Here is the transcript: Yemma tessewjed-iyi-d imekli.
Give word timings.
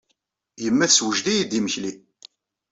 Yemma 0.63 0.85
tessewjed-iyi-d 0.89 1.51
imekli. 1.59 1.91